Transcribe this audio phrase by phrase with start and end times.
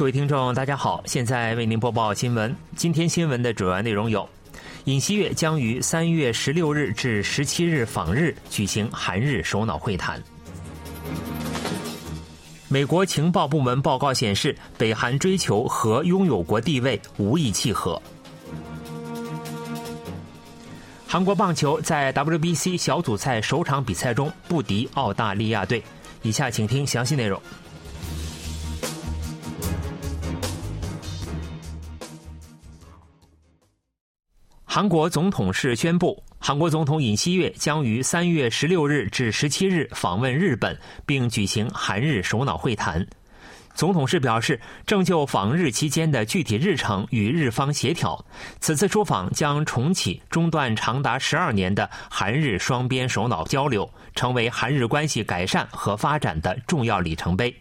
[0.00, 2.56] 各位听众，大家好，现在为您播报新闻。
[2.74, 4.26] 今天新闻的主要内容有：
[4.84, 10.18] 尹锡悦将于三月十六日至十七日访日，举行韩日首脑会谈。
[12.68, 18.00] 美国情报部门报告显示，北韩追求核拥有国地位无意契合。
[21.06, 25.82] 韩国棒球在 WBC 小组赛首场比赛中不敌澳大利亚队。
[26.22, 27.38] 以下请听详细内容。
[34.80, 43.06] 韩国总统室宣布，韩国总统尹锡悦将于三月十六日至十七日访问日本，并举行韩日首脑会谈。
[43.74, 48.24] 总统室表示，正就访日期间的具体日程与日方协调。
[48.58, 57.54] 此次出访将重启中断长达十二年的韩日双边首脑交流，成为韩日关系改善和发展的重要里程碑。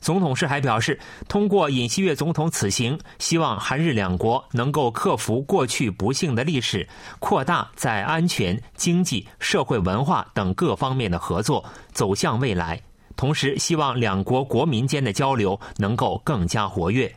[0.00, 0.98] 总统室还表示，
[1.28, 12.80] 通过尹锡悦总统此行，希望韩日两国能够克服过去不幸的历史，扩大在安全、经济、社会、文化等各方面的合作，走向未来。
[13.14, 17.14] 同时，希望两国国民间的交流能够更加活跃。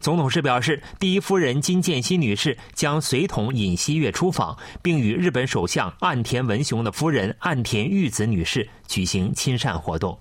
[0.00, 10.18] 总统室表示，第一夫人金建熙女士将随同尹锡悦出访，并与日本首相岸田文雄的夫人岸田裕子女士举行亲善活动。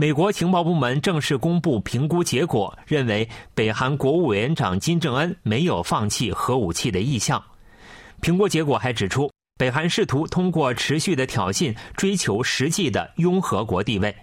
[0.00, 7.42] 美国情报部门正式公布评估结果，认为北韩国务委员长金正恩没有放弃核武器的意向。
[8.20, 14.14] 评估结果还指出，北韩试图通过持续的挑衅追求实际的拥核国地位。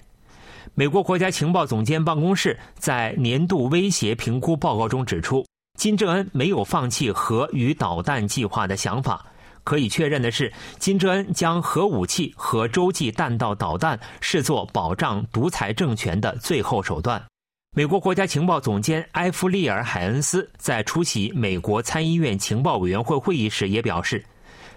[0.76, 5.46] 美国国家情报总监办公室在年度威胁评估报告中指出，
[5.78, 9.26] 金正恩没有放弃核与导弹计划的想法。
[9.66, 17.22] 可以确认的是，金正恩将核武器和洲际弹道导弹视作保障独裁政权的最后手段。
[17.76, 24.24] 美国国家情报总监埃弗利尔·海恩斯在出席美国参议院情报委员会会议时也表示，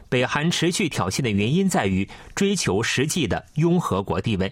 [0.09, 4.51] 北韩持续挑衅的原因在于追求实际的拥核国地位。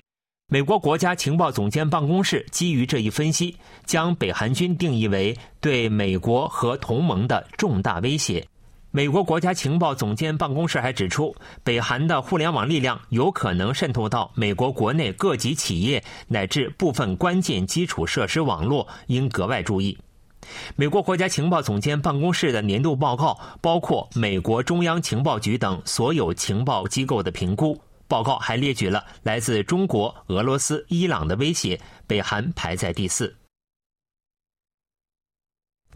[0.48, 8.46] 美国国家情报总监办公室基于这一分析，将北韩军定义为对美国和同盟的重大威胁。
[8.96, 19.98] 美国国家情报总监办公室还指出，北韩的互联网力量有可能渗透到美国国内各级企业乃至部分关键基础设施网络，应格外注意。
[20.76, 27.78] 美国国家情报总监办公室的年度报告包括美国中央情报局等所有情报机构的评估。
[28.08, 33.36] 报告还列举了来自中国、俄罗斯、伊朗的威胁，北韩排在第四。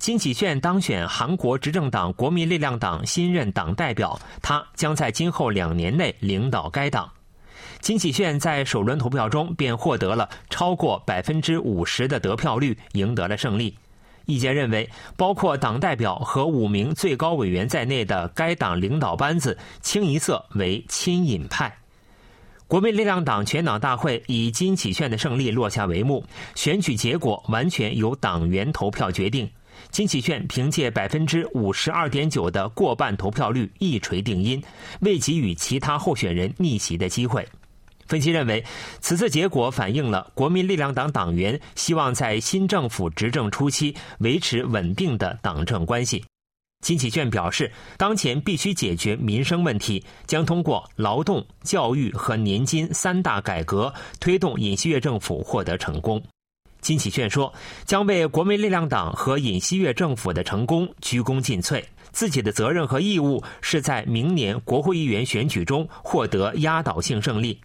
[0.00, 7.12] 金喜炫当选韩国执政党国民力量党新任党代表，他将在今后两年内领导该党。
[7.80, 13.76] 金喜炫在首轮投票中便获得了超过百分之五十的得票率，赢得了胜利。
[14.24, 21.76] 意见认为，包括党代表和五名最高委员在内的该党领导班子清一色为亲尹派。
[22.66, 26.24] 国民力量党全党大会以金喜炫的胜利落下帷幕，
[26.54, 29.50] 选举结果完全由党员投票决定。
[29.90, 34.62] 金喜炫凭借百分之五十二点九的过半投票率一锤定音，
[35.00, 37.46] 未给予其他候选人逆袭的机会。
[38.06, 38.64] 分析认为，
[39.00, 46.24] 此次结果反映了国民力量党党员希望在新政府执政初期维持稳定的党政关系。
[46.84, 56.20] 金启炫表示，当前必须解决民生问题，将通过劳动、教育和年金三大改革推动尹锡悦政府获得成功。
[56.80, 57.52] 金喜炫说
[57.84, 61.82] ：“将为国民力量党和尹锡悦政府的成功鞠躬尽瘁。
[62.12, 67.60] 自己的责任和义务是在明年国会议员选举中获得压倒性胜利。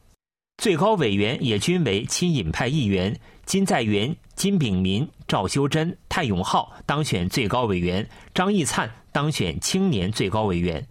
[0.62, 10.86] 最高委员也均为亲尹派议员：金在元、金炳民、赵修真、泰永浩当选最高委员，张义灿当选青年最高委员。”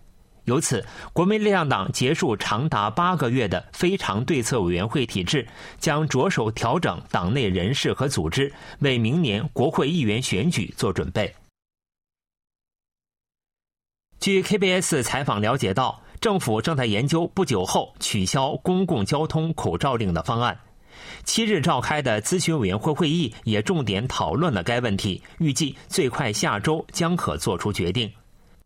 [0.45, 5.47] 由此，国民力量党结束长达八个月的非常对策委员会体制，
[5.79, 11.35] 将着手调整党内人事和组织，为明年国会议员选举做准备。
[14.21, 20.59] 据 KBS 采访了解到，政府正在研究不久后取消公共交通口罩令的方案。
[21.25, 28.11] 七日召开的咨询委员会会议也重点讨论了该问题，预计最快下周将可做出决定。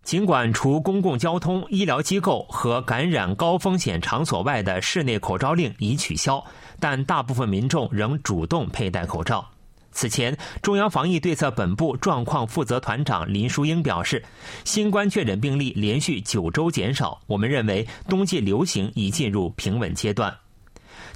[0.05, 6.43] 尽管除公共交通、医疗机构和感染高风险场所外的室内口罩令已取消，
[6.81, 9.47] 但大部分民众仍主动佩戴口罩。
[9.91, 14.25] 此前，中央防疫对策本部状况负责团长林淑英表示，
[14.65, 20.35] 新冠确诊病例连续九周减少，我们认为冬季流行已进入平稳阶段。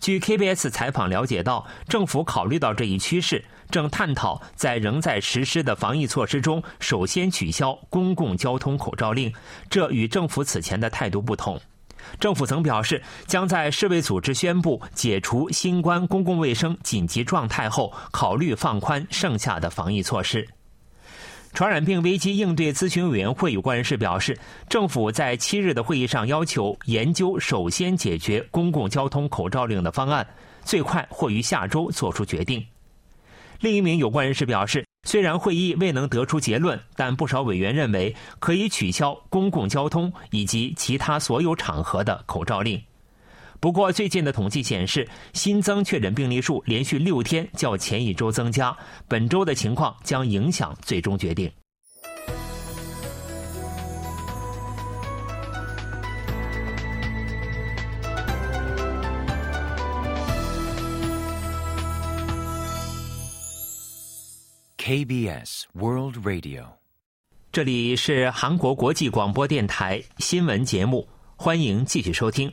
[0.00, 9.32] 据 KBS 采访了解到，政府考虑到这一趋势，正探讨在仍在实施的防疫措施中，首先取消公共交通口罩令。
[9.70, 11.58] 这与政府此前的态度不同。
[12.20, 20.46] 政府曾表示，将在世卫组织宣布解除新冠公共卫生紧急状态后，考虑放宽剩下的防疫措施。
[21.54, 24.38] 传染病危机应对咨询委员会有关人士表示，
[24.68, 30.26] 政府在七日的会议上要求研究首先解决公共交通口罩令的方案，
[30.64, 32.66] 最快或于下周做出决定。
[33.62, 42.82] 另一名有关人士表示，虽然会议未能得出结论，但不少委员认为可以取消公共交通以及其他所有场合的口罩令。
[43.60, 48.76] 不过，最近的统计显示，新增确诊病例数连续六天较前一周增加。
[49.06, 51.48] 本周的情况将影响最终决定。
[64.84, 66.64] KBS World Radio，
[67.52, 72.52] 这里是韩国国际广播电台新闻节目，欢迎继续收听。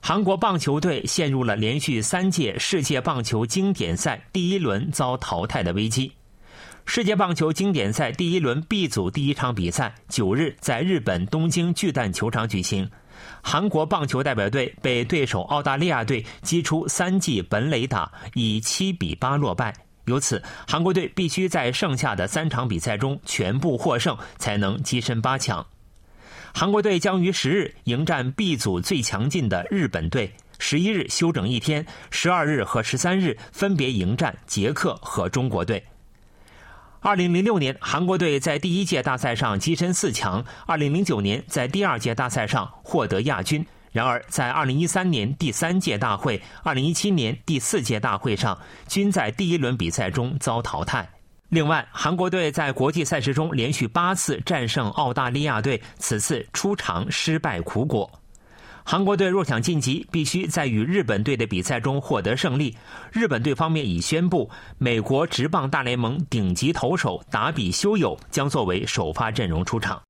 [0.00, 6.10] 韩国棒球队陷入了连续三届世界棒球经典赛第一轮遭淘汰的危机。
[6.86, 12.90] 世界棒球经典赛第一轮 B 组第一场比赛九日在日本东京巨蛋球场举行，
[13.42, 19.74] 韩国棒球代表队被对手澳大利亚队击出三记本垒打，以七比八落败。
[20.06, 25.66] 由此，韩国队必须在剩下的三场比赛中全部获胜，才能跻身八强。
[26.52, 35.84] 韩国队将于十日迎战 B 组最强劲的日本队，十一日休整一天，十二日和十三日分别迎战捷克和中国队。
[37.00, 43.64] 二零零六年，韩国队在第一届大赛上跻身四强；二零零九年，在第二届大赛上获得亚军。
[43.92, 48.56] 然而，在二零一三年第三届大会、二零一七年第四届大会上，
[48.86, 51.08] 均在第一轮比赛中遭淘汰。
[51.48, 58.08] 另外，韩国队在国际赛事中连续八次战胜澳大利亚队，此次出场失败苦果。
[58.84, 62.76] 韩国队若想晋级，必须在与日本队的比赛中获得胜利。
[63.12, 64.48] 日本队方面已宣布，
[64.78, 70.00] 美国职棒大联盟顶级投手达比修友将作为首发阵容出场。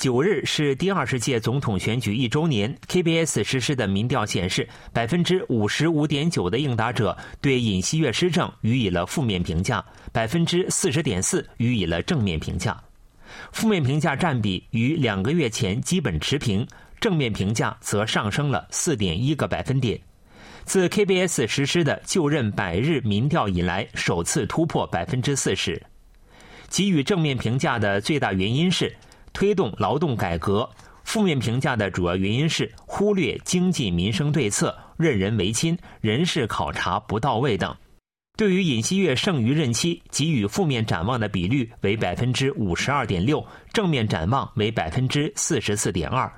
[0.00, 2.74] 九日是第二十届总统选举一周年。
[2.88, 12.82] KBS 实施的民调显示，百分之五十五点九的应答者对尹锡悦施政予以了负面评价，百分之四十点四予以了正面评价。
[13.52, 16.66] 负面评价占比与两个月前基本持平，
[16.98, 20.00] 正面评价则上升了四点一个百分点。
[20.64, 25.82] 自 KBS 实施的就任百日民调以来，首次突破百分之四十。
[26.70, 28.90] 给予正面评价的最大原因是。
[29.40, 30.68] 推动劳动改革，
[31.02, 37.74] 负面评价的主要原因是忽略经济民生对策、任人唯亲、人事考察不到位等。
[38.36, 43.42] 对于尹锡悦剩余任期给予负面展望的比率为百分之五十二点六，
[43.72, 46.30] 正面展望为百分之四十四点二。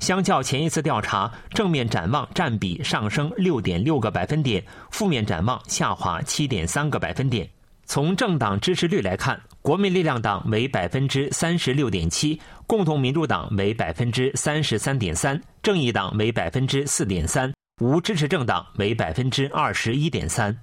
[0.00, 7.48] 相较前一次调查，正面展望占比上升六点六个百分点，负面展望下滑七点三个百分点。
[7.84, 20.58] 从政党支持率来看，国民力量党为百分之三十六点七，共同民主党为百分之三十三点三，正义党为百分之四点三，无支持政党为百分之二十一点三。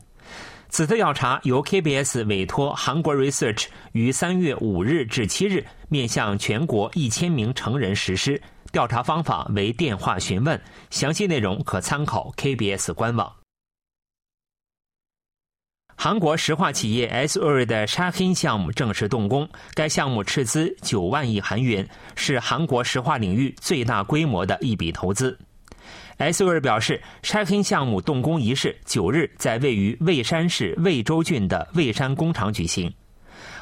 [0.70, 10.60] 此次调查由 KBS 委托韩国 Research 于三月五日至七日面向全国一千名成人实施，调查方法为电话询问，
[10.90, 13.32] 详细内容可参考 KBS 官网。
[15.98, 25.36] 韩国石化企业 S 二的沙黑项目正式动工，该项目斥资九万亿韩元，是韩国石化领域最大规模的一笔投资。
[26.18, 32.94] S 二表示，沙黑项目动工仪式九日在位于蔚山市蔚州郡的蔚山工厂举行。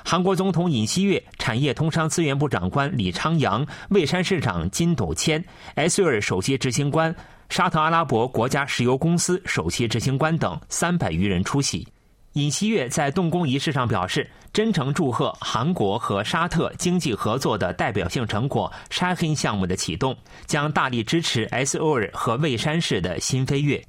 [0.04, 5.44] 韩国总统尹锡悦、产业通商资源部长官李昌阳、蔚山市长金斗谦、
[5.75, 7.16] S 二首席执行官、
[7.48, 11.88] 沙特阿拉伯国家石油公司首席执行官等三百余人出席。
[12.34, 23.84] 尹锡悦在动工仪式上表示，真诚祝贺韩国和沙特经济合作的代表性成果沙黑项目的启动，将大力支持 Sor 和蔚山市的新飞跃。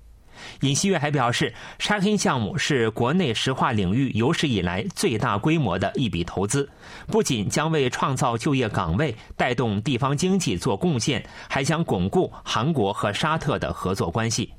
[0.61, 6.69] 尹锡悦还表示，沙黑项目是国内石化领域有史以来最大规模的一笔投资，
[7.07, 14.53] 不仅将为创造就业岗位、带动地方经济做贡献，还将巩固韩国和沙特的合作关系。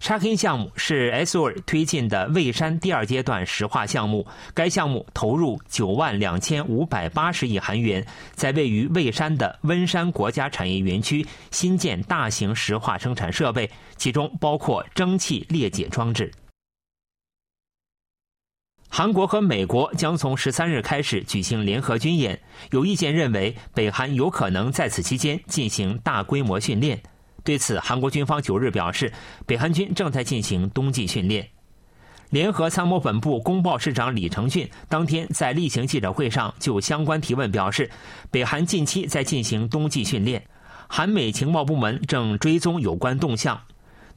[0.00, 16.32] 沙钦项目是 S 尔推进的蔚山第二阶段石化项目，该项目投入九万两千五百八十亿韩元，在位于蔚山的温山国家产业园区新建大型石化生产设备，其中包括蒸汽裂解装置。
[18.88, 22.40] 韩国和美国将从十三日开始举行联合军演，
[22.70, 27.02] 有意见认为北韩有可能在此期间进行大规模训练。
[27.42, 29.12] 对此，韩国军方九日表示，
[29.46, 31.48] 北韩军正在进行冬季训练。
[32.30, 37.90] 联合参谋本部公报市长李承俊当天在例行记者会上就相关提问表示，
[38.30, 40.40] 北韩近期在进行冬季训练，
[40.86, 43.60] 韩美情报部门正追踪有关动向。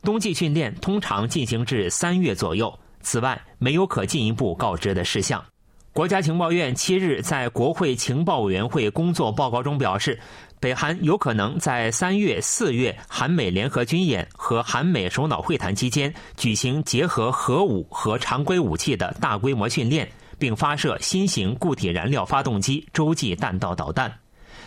[0.03, 2.77] 冬季训练通常进行至三月左右。
[3.01, 5.43] 此外，没有可进一步告知的事项。
[5.93, 10.19] 国家情报院七日在国会情报委员会工作报告中表示，
[10.59, 24.11] 北韩有可能在三月、四月韩美联合军演和韩美首脑会谈期间举行结合核武和常规武器的大规模训练，并发射新型固体燃料发动机洲际弹道导弹。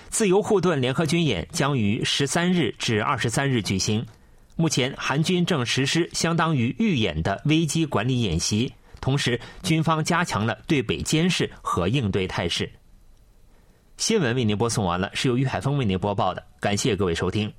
[0.09, 4.07] 自由护盾联合军演将于十三日至二十三日举行。
[4.55, 8.73] 目前，韩军正实施相当于预演的危机管理演习。
[9.07, 12.69] 同时，军方加强了对北监视和应对态势。
[13.99, 17.53] 新闻为您播送完了，是由于海峰为您播报的，感谢各位收听。